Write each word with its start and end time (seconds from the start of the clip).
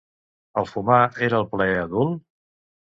El 0.61 0.67
fumar 0.69 0.97
era 1.29 1.39
el 1.43 1.47
plaer 1.55 1.79
adult? 1.85 2.21